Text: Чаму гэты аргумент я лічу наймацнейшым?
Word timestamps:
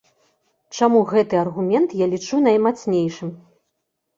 Чаму 0.77 1.01
гэты 1.11 1.35
аргумент 1.43 1.93
я 1.99 2.07
лічу 2.15 2.41
наймацнейшым? 2.49 3.29